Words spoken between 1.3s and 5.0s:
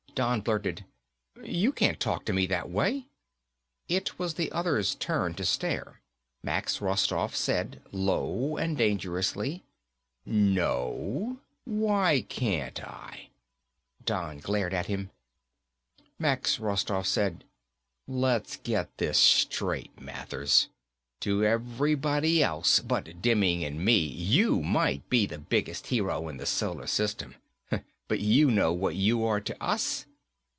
"You can't talk to me that way." It was the other's